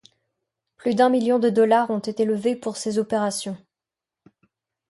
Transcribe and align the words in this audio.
Plus 0.77 0.95
d'un 0.95 1.09
million 1.09 1.37
de 1.37 1.51
dollars 1.51 1.91
ont 1.91 1.99
été 1.99 2.25
levés 2.25 2.55
pour 2.55 2.75
ces 2.75 2.97
opérations. 2.97 3.59